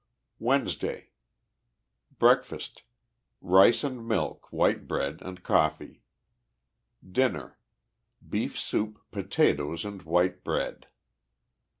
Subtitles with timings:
[0.39, 1.11] WEDNESDAY.
[2.17, 2.81] Breakfast.—
[3.39, 6.01] Rice and milk, white bread and coffee.
[7.07, 7.59] Dinner.—
[8.31, 10.87] Beef soup, potatoes and white bread.